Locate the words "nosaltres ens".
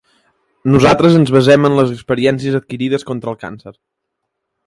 0.75-1.31